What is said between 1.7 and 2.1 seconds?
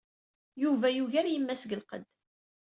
lqedd.